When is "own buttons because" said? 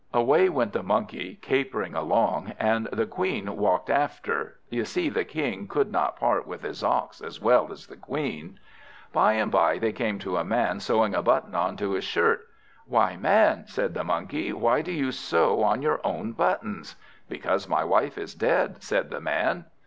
16.03-17.69